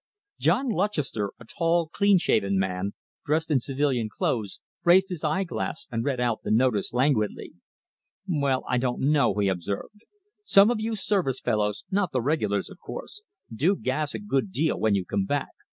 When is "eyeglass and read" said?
5.23-6.19